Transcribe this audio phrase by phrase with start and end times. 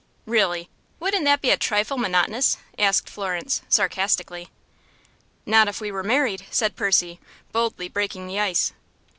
[0.25, 0.67] "Really!
[0.99, 4.49] Wouldn't that be a trifle monotonous?" asked Florence, sarcastically.
[5.45, 7.19] "Not if we were married," said Percy,
[7.51, 8.73] boldly breaking the ice.